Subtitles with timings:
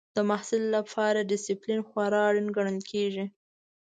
[0.15, 3.25] د محصل لپاره ډسپلین خورا اړین ګڼل کېږي.